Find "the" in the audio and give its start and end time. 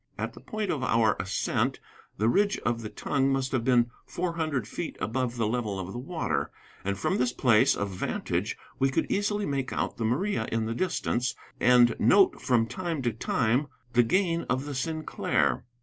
0.33-0.39, 2.17-2.27, 2.81-2.89, 5.37-5.45, 5.93-5.99, 9.97-10.03, 10.65-10.73, 13.93-14.01, 14.65-14.73